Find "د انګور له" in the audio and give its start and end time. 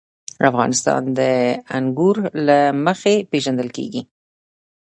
1.19-2.59